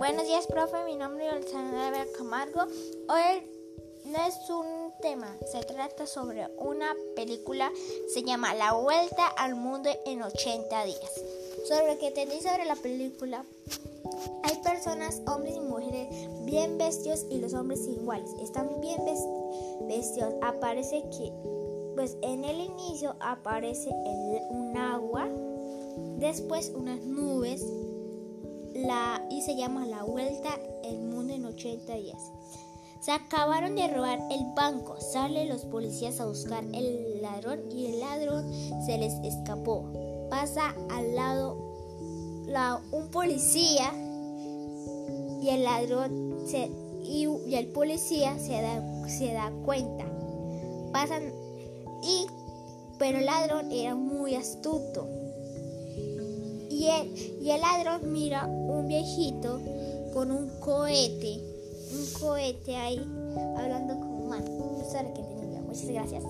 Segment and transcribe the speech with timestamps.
[0.00, 0.82] Buenos días, profe.
[0.86, 2.62] Mi nombre es Alexandra Camargo.
[2.62, 3.42] Hoy
[4.06, 7.70] no es un tema, se trata sobre una película,
[8.08, 11.22] se llama La Vuelta al Mundo en 80 días.
[11.68, 13.44] Sobre que tenéis sobre la película,
[14.42, 16.08] hay personas, hombres y mujeres,
[16.46, 18.30] bien vestidos y los hombres iguales.
[18.40, 19.04] Están bien
[19.82, 20.32] vestidos.
[20.40, 21.30] Aparece que,
[21.94, 23.90] pues en el inicio aparece
[24.48, 25.28] un agua,
[26.18, 27.62] después unas nubes
[28.74, 32.32] la, y se llama La Vuelta el Mundo en 80 días.
[33.00, 35.00] Se acabaron de robar el banco.
[35.00, 38.52] Salen los policías a buscar el ladrón y el ladrón
[38.84, 39.90] se les escapó.
[40.28, 41.70] Pasa al lado
[42.92, 43.92] un policía
[45.40, 46.70] y el ladrón se,
[47.02, 50.04] y, el policía se da, se da cuenta.
[50.92, 51.32] Pasan
[52.02, 52.26] y
[52.98, 55.08] pero el ladrón era muy astuto
[56.80, 59.60] y el, ladrón mira un viejito
[60.14, 61.38] con un cohete,
[61.92, 62.98] un cohete ahí,
[63.58, 64.80] hablando con humano.
[64.80, 65.60] Eso era que tenía.
[65.60, 66.24] Muchas gracias.